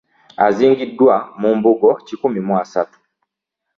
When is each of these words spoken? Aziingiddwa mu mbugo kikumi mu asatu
Aziingiddwa 0.45 1.15
mu 1.39 1.49
mbugo 1.57 1.89
kikumi 2.05 2.39
mu 2.47 2.53
asatu 2.63 2.97